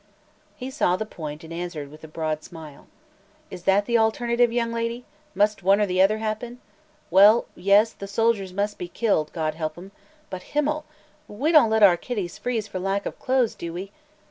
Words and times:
He 0.55 0.71
saw 0.71 0.95
the 0.95 1.05
point 1.05 1.43
and 1.43 1.53
answered 1.53 1.91
with 1.91 2.03
a 2.03 2.07
broad 2.07 2.43
smile: 2.43 2.87
"Is 3.51 3.65
that 3.65 3.85
the 3.85 3.99
alternative, 3.99 4.51
young 4.51 4.73
lady? 4.73 5.05
Must 5.35 5.61
one 5.61 5.79
or 5.79 5.85
the 5.85 6.01
other 6.01 6.17
happen? 6.17 6.59
Well 7.11 7.45
yes; 7.55 7.93
the 7.93 8.07
soldiers 8.07 8.51
must 8.51 8.79
be 8.79 8.87
killed, 8.87 9.31
God 9.31 9.53
help 9.53 9.77
'em! 9.77 9.91
But 10.31 10.41
himmel! 10.57 10.85
We 11.27 11.51
don't 11.51 11.69
let 11.69 11.83
our 11.83 11.97
kiddies 11.97 12.39
freeze 12.39 12.67
for 12.67 12.79
lack 12.79 13.05
of 13.05 13.19
clothes, 13.19 13.53
do 13.53 13.73
we? 13.73 13.91